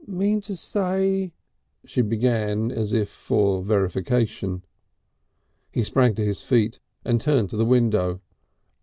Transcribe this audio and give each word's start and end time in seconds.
"Mean 0.07 0.41
to 0.41 0.55
say" 0.55 1.31
she 1.85 2.01
began 2.01 2.71
as 2.71 2.91
if 2.91 3.07
for 3.07 3.61
verification. 3.61 4.65
He 5.71 5.83
sprang 5.83 6.15
to 6.15 6.25
his 6.25 6.41
feet, 6.41 6.79
and 7.05 7.21
turned 7.21 7.51
to 7.51 7.55
the 7.55 7.65
window. 7.67 8.19